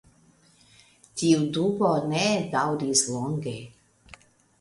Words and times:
Tiu 1.21 1.43
dubo 1.57 1.91
ne 2.13 2.23
daŭris 2.55 3.03
longe. 3.11 3.55